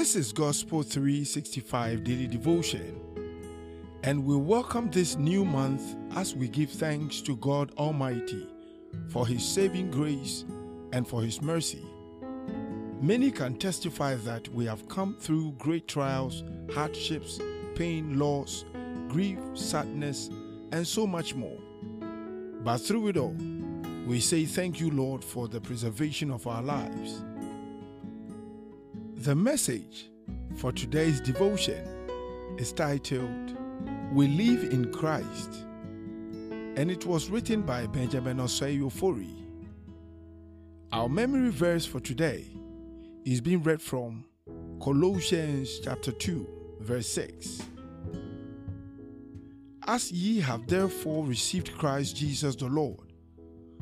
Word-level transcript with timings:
This 0.00 0.16
is 0.16 0.32
Gospel 0.32 0.82
365 0.82 2.04
Daily 2.04 2.26
Devotion, 2.26 2.98
and 4.02 4.24
we 4.24 4.34
welcome 4.34 4.90
this 4.90 5.16
new 5.16 5.44
month 5.44 5.94
as 6.16 6.34
we 6.34 6.48
give 6.48 6.70
thanks 6.70 7.20
to 7.20 7.36
God 7.36 7.72
Almighty 7.76 8.48
for 9.10 9.26
His 9.26 9.44
saving 9.44 9.90
grace 9.90 10.46
and 10.94 11.06
for 11.06 11.20
His 11.20 11.42
mercy. 11.42 11.84
Many 12.98 13.30
can 13.30 13.58
testify 13.58 14.14
that 14.14 14.48
we 14.54 14.64
have 14.64 14.88
come 14.88 15.18
through 15.20 15.52
great 15.58 15.86
trials, 15.86 16.44
hardships, 16.72 17.38
pain, 17.74 18.18
loss, 18.18 18.64
grief, 19.06 19.38
sadness, 19.52 20.30
and 20.72 20.86
so 20.86 21.06
much 21.06 21.34
more. 21.34 21.58
But 22.64 22.78
through 22.78 23.08
it 23.08 23.18
all, 23.18 23.36
we 24.06 24.20
say 24.20 24.46
thank 24.46 24.80
you, 24.80 24.90
Lord, 24.92 25.22
for 25.22 25.46
the 25.46 25.60
preservation 25.60 26.30
of 26.30 26.46
our 26.46 26.62
lives. 26.62 27.22
The 29.20 29.34
message 29.34 30.08
for 30.56 30.72
today's 30.72 31.20
devotion 31.20 31.86
is 32.56 32.72
titled 32.72 33.54
We 34.14 34.28
Live 34.28 34.72
in 34.72 34.90
Christ, 34.94 35.66
and 36.76 36.90
it 36.90 37.04
was 37.04 37.28
written 37.28 37.60
by 37.60 37.86
Benjamin 37.86 38.38
Osei 38.38 38.80
Our 40.90 41.08
memory 41.10 41.50
verse 41.50 41.84
for 41.84 42.00
today 42.00 42.46
is 43.26 43.42
being 43.42 43.62
read 43.62 43.82
from 43.82 44.24
Colossians 44.80 45.80
chapter 45.80 46.12
2, 46.12 46.78
verse 46.80 47.08
6. 47.08 47.60
As 49.86 50.10
ye 50.10 50.40
have 50.40 50.66
therefore 50.66 51.26
received 51.26 51.76
Christ 51.76 52.16
Jesus 52.16 52.56
the 52.56 52.68
Lord, 52.68 53.12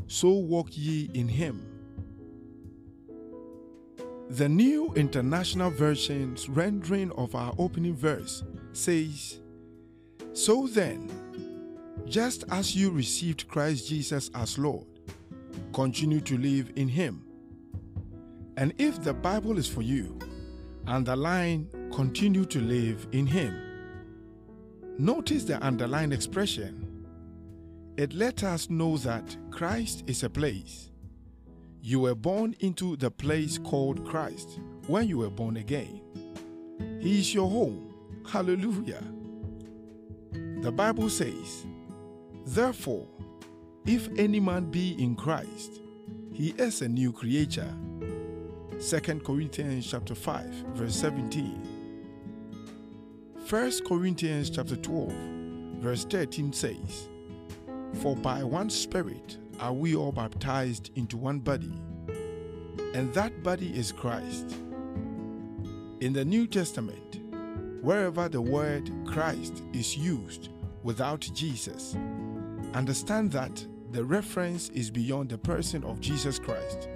so 0.08 0.30
walk 0.30 0.70
ye 0.72 1.08
in 1.14 1.28
him. 1.28 1.67
The 4.30 4.48
New 4.48 4.92
International 4.92 5.70
Version's 5.70 6.50
rendering 6.50 7.10
of 7.12 7.34
our 7.34 7.54
opening 7.56 7.96
verse 7.96 8.44
says, 8.74 9.40
So 10.34 10.66
then, 10.66 11.10
just 12.06 12.44
as 12.50 12.76
you 12.76 12.90
received 12.90 13.48
Christ 13.48 13.88
Jesus 13.88 14.30
as 14.34 14.58
Lord, 14.58 14.86
continue 15.72 16.20
to 16.20 16.36
live 16.36 16.72
in 16.76 16.88
him. 16.88 17.24
And 18.58 18.74
if 18.76 19.02
the 19.02 19.14
Bible 19.14 19.56
is 19.56 19.66
for 19.66 19.80
you, 19.80 20.18
underline 20.86 21.70
continue 21.90 22.44
to 22.44 22.60
live 22.60 23.06
in 23.12 23.26
him. 23.26 23.58
Notice 24.98 25.44
the 25.44 25.64
underlined 25.64 26.12
expression. 26.12 27.06
It 27.96 28.12
lets 28.12 28.42
us 28.42 28.68
know 28.68 28.98
that 28.98 29.38
Christ 29.50 30.04
is 30.06 30.22
a 30.22 30.28
place. 30.28 30.87
You 31.80 32.00
were 32.00 32.14
born 32.14 32.54
into 32.60 32.96
the 32.96 33.10
place 33.10 33.58
called 33.58 34.04
Christ 34.06 34.58
when 34.86 35.08
you 35.08 35.18
were 35.18 35.30
born 35.30 35.56
again. 35.56 36.00
He 37.00 37.20
is 37.20 37.32
your 37.32 37.48
home. 37.48 37.94
Hallelujah. 38.26 39.02
The 40.60 40.72
Bible 40.72 41.08
says, 41.08 41.66
Therefore, 42.44 43.06
if 43.86 44.08
any 44.18 44.40
man 44.40 44.70
be 44.70 45.02
in 45.02 45.14
Christ, 45.14 45.80
he 46.32 46.50
is 46.58 46.82
a 46.82 46.88
new 46.88 47.12
creature. 47.12 47.74
2 48.80 49.00
Corinthians 49.20 49.90
chapter 49.90 50.14
5, 50.14 50.44
verse 50.74 50.94
17. 50.96 51.78
1 53.48 53.72
Corinthians 53.86 54.50
chapter 54.50 54.76
12, 54.76 55.12
verse 55.80 56.04
13 56.04 56.52
says, 56.52 57.08
For 57.94 58.14
by 58.14 58.42
one 58.42 58.68
Spirit 58.68 59.38
are 59.60 59.72
we 59.72 59.94
all 59.94 60.12
baptized 60.12 60.90
into 60.94 61.16
one 61.16 61.40
body, 61.40 61.72
and 62.94 63.12
that 63.14 63.42
body 63.42 63.76
is 63.76 63.92
Christ. 63.92 64.56
In 66.00 66.12
the 66.12 66.24
New 66.24 66.46
Testament, 66.46 67.20
wherever 67.82 68.28
the 68.28 68.40
word 68.40 68.90
Christ 69.06 69.62
is 69.72 69.96
used 69.96 70.50
without 70.82 71.20
Jesus, 71.34 71.96
understand 72.74 73.32
that 73.32 73.64
the 73.90 74.04
reference 74.04 74.68
is 74.70 74.90
beyond 74.90 75.30
the 75.30 75.38
person 75.38 75.82
of 75.84 76.00
Jesus 76.00 76.38
Christ. 76.38 76.88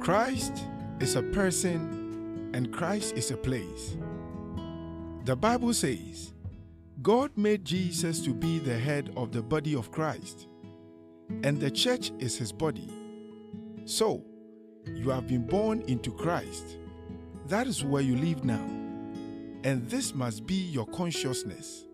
Christ 0.00 0.64
is 1.00 1.16
a 1.16 1.22
person 1.22 2.50
and 2.54 2.72
Christ 2.72 3.16
is 3.16 3.30
a 3.30 3.36
place. 3.36 3.96
The 5.24 5.34
Bible 5.34 5.74
says, 5.74 6.32
God 7.02 7.30
made 7.36 7.64
Jesus 7.64 8.20
to 8.20 8.32
be 8.32 8.58
the 8.58 8.78
head 8.78 9.12
of 9.16 9.32
the 9.32 9.42
body 9.42 9.74
of 9.74 9.90
Christ, 9.90 10.46
and 11.42 11.60
the 11.60 11.70
church 11.70 12.12
is 12.18 12.36
his 12.36 12.52
body. 12.52 12.90
So, 13.84 14.24
you 14.86 15.10
have 15.10 15.26
been 15.26 15.46
born 15.46 15.82
into 15.82 16.12
Christ. 16.12 16.78
That 17.46 17.66
is 17.66 17.84
where 17.84 18.02
you 18.02 18.16
live 18.16 18.44
now, 18.44 18.64
and 19.64 19.88
this 19.88 20.14
must 20.14 20.46
be 20.46 20.54
your 20.54 20.86
consciousness. 20.86 21.84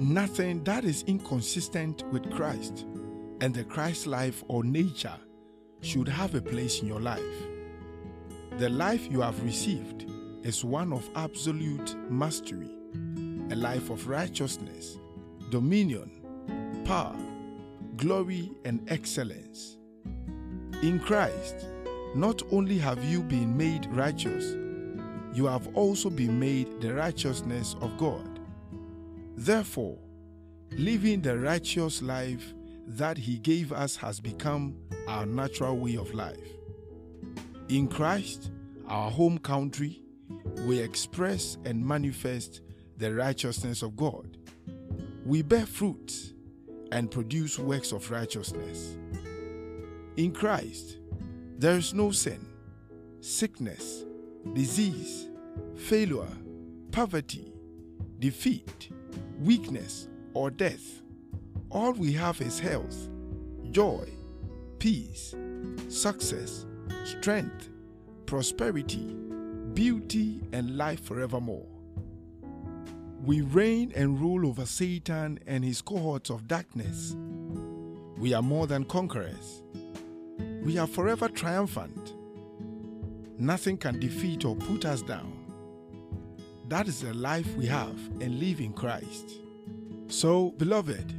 Nothing 0.00 0.62
that 0.64 0.84
is 0.84 1.02
inconsistent 1.04 2.04
with 2.12 2.30
Christ 2.30 2.86
and 3.40 3.54
the 3.54 3.64
Christ 3.64 4.06
life 4.06 4.44
or 4.48 4.64
nature 4.64 5.18
should 5.80 6.08
have 6.08 6.34
a 6.34 6.40
place 6.40 6.80
in 6.80 6.88
your 6.88 7.00
life. 7.00 7.22
The 8.58 8.68
life 8.68 9.08
you 9.10 9.20
have 9.20 9.42
received 9.44 10.06
is 10.42 10.64
one 10.64 10.92
of 10.92 11.08
absolute 11.14 11.96
mastery, 12.10 12.70
a 13.50 13.56
life 13.56 13.90
of 13.90 14.08
righteousness, 14.08 14.98
dominion, 15.50 16.10
power, 16.84 17.14
glory, 17.98 18.50
and 18.64 18.80
excellence. 18.90 19.76
In 20.82 21.00
Christ, 21.00 21.66
not 22.14 22.40
only 22.52 22.78
have 22.78 23.02
you 23.04 23.22
been 23.22 23.56
made 23.56 23.86
righteous, 23.86 24.56
you 25.34 25.46
have 25.46 25.68
also 25.76 26.08
been 26.08 26.38
made 26.38 26.80
the 26.80 26.94
righteousness 26.94 27.74
of 27.80 27.96
God. 27.98 28.40
Therefore, 29.36 29.98
living 30.70 31.20
the 31.20 31.36
righteous 31.38 32.00
life 32.00 32.54
that 32.86 33.18
He 33.18 33.38
gave 33.38 33.72
us 33.72 33.96
has 33.96 34.20
become 34.20 34.76
our 35.08 35.26
natural 35.26 35.76
way 35.76 35.96
of 35.96 36.14
life. 36.14 36.38
In 37.68 37.88
Christ, 37.88 38.52
our 38.86 39.10
home 39.10 39.38
country, 39.38 40.02
we 40.66 40.78
express 40.78 41.58
and 41.64 41.84
manifest 41.84 42.62
the 42.96 43.12
righteousness 43.12 43.82
of 43.82 43.96
God. 43.96 44.38
We 45.26 45.42
bear 45.42 45.66
fruit 45.66 46.32
and 46.92 47.10
produce 47.10 47.58
works 47.58 47.92
of 47.92 48.10
righteousness. 48.10 48.96
In 50.16 50.32
Christ, 50.32 50.98
there 51.58 51.76
is 51.76 51.94
no 51.94 52.10
sin, 52.10 52.44
sickness, 53.20 54.04
disease, 54.52 55.28
failure, 55.76 56.28
poverty, 56.90 57.52
defeat, 58.18 58.90
weakness, 59.40 60.08
or 60.34 60.50
death. 60.50 61.02
All 61.70 61.92
we 61.92 62.12
have 62.12 62.40
is 62.40 62.58
health, 62.58 63.08
joy, 63.70 64.08
peace, 64.78 65.34
success, 65.88 66.64
strength, 67.04 67.68
prosperity, 68.26 69.14
beauty, 69.74 70.40
and 70.52 70.76
life 70.76 71.04
forevermore. 71.04 71.66
We 73.24 73.40
reign 73.40 73.92
and 73.94 74.20
rule 74.20 74.46
over 74.46 74.64
Satan 74.64 75.38
and 75.46 75.64
his 75.64 75.82
cohorts 75.82 76.30
of 76.30 76.46
darkness. 76.46 77.16
We 78.16 78.32
are 78.32 78.42
more 78.42 78.66
than 78.66 78.84
conquerors. 78.84 79.62
We 80.62 80.78
are 80.78 80.86
forever 80.86 81.28
triumphant. 81.28 82.14
Nothing 83.38 83.76
can 83.76 83.98
defeat 84.00 84.44
or 84.44 84.56
put 84.56 84.84
us 84.84 85.02
down. 85.02 85.32
That 86.68 86.86
is 86.86 87.00
the 87.00 87.14
life 87.14 87.54
we 87.56 87.66
have 87.66 87.96
and 88.20 88.38
live 88.38 88.60
in 88.60 88.72
Christ. 88.72 89.40
So, 90.08 90.50
beloved, 90.52 91.14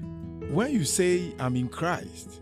when 0.52 0.72
you 0.72 0.86
say, 0.86 1.34
I'm 1.40 1.56
in 1.56 1.70
Christ, 1.70 2.42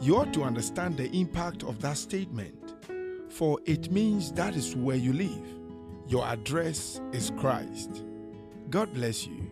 you 0.00 0.16
ought 0.16 0.32
to 0.34 0.42
understand 0.42 0.96
the 0.96 1.10
impact 1.10 1.62
of 1.64 1.80
that 1.80 1.96
statement, 1.96 2.74
for 3.28 3.58
it 3.64 3.90
means 3.90 4.32
that 4.32 4.54
is 4.54 4.76
where 4.76 4.96
you 4.96 5.12
live. 5.12 5.46
Your 6.08 6.24
address 6.24 7.00
is 7.12 7.32
Christ. 7.38 8.04
God 8.68 8.92
bless 8.92 9.26
you. 9.26 9.48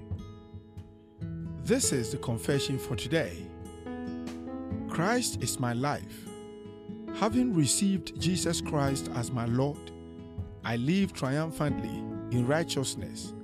This 1.62 1.92
is 1.92 2.10
the 2.10 2.18
confession 2.18 2.78
for 2.78 2.96
today. 2.96 3.46
Christ 4.88 5.40
is 5.40 5.60
my 5.60 5.72
life. 5.72 6.26
Having 7.14 7.54
received 7.54 8.20
Jesus 8.20 8.60
Christ 8.60 9.08
as 9.14 9.30
my 9.30 9.44
Lord, 9.46 9.92
I 10.64 10.76
live 10.76 11.12
triumphantly 11.12 11.96
in 12.36 12.44
righteousness, 12.46 13.34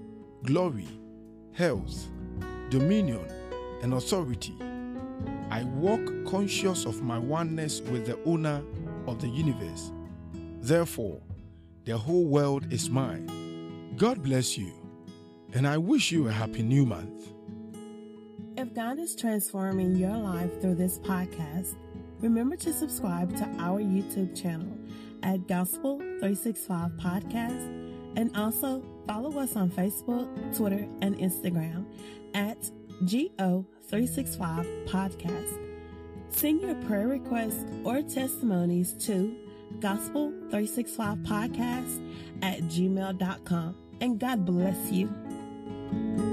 glory, 0.42 0.88
health, 1.52 2.08
dominion, 2.70 3.24
and 3.82 3.94
authority. 3.94 4.56
I 5.50 5.62
walk 5.64 6.00
conscious 6.26 6.84
of 6.84 7.00
my 7.02 7.18
oneness 7.18 7.80
with 7.80 8.06
the 8.06 8.18
owner 8.24 8.60
of 9.06 9.20
the 9.20 9.28
universe. 9.28 9.92
Therefore, 10.60 11.20
the 11.84 11.96
whole 11.96 12.24
world 12.24 12.72
is 12.72 12.90
mine. 12.90 13.94
God 13.96 14.22
bless 14.22 14.58
you, 14.58 14.72
and 15.54 15.66
I 15.66 15.78
wish 15.78 16.12
you 16.12 16.28
a 16.28 16.32
happy 16.32 16.62
new 16.62 16.86
month. 16.86 17.32
If 18.56 18.74
God 18.74 18.98
is 18.98 19.16
transforming 19.16 19.96
your 19.96 20.16
life 20.16 20.60
through 20.60 20.74
this 20.74 20.98
podcast, 20.98 21.76
remember 22.20 22.56
to 22.56 22.72
subscribe 22.72 23.34
to 23.36 23.44
our 23.58 23.80
YouTube 23.80 24.40
channel 24.40 24.76
at 25.22 25.46
Gospel 25.48 25.98
365 25.98 26.92
Podcast 26.92 27.90
and 28.16 28.36
also 28.36 28.82
follow 29.06 29.38
us 29.38 29.56
on 29.56 29.70
Facebook, 29.70 30.56
Twitter, 30.56 30.86
and 31.00 31.16
Instagram 31.16 31.86
at 32.34 32.58
GO365 33.04 34.86
Podcast. 34.88 35.58
Send 36.30 36.60
your 36.62 36.74
prayer 36.86 37.08
requests 37.08 37.64
or 37.84 38.02
testimonies 38.02 38.92
to 39.06 39.36
Gospel365 39.78 41.24
Podcast 41.26 42.14
at 42.42 42.60
gmail.com. 42.62 43.76
And 44.00 44.18
God 44.18 44.44
bless 44.44 44.90
you. 44.90 45.12
Bye. 45.90 46.29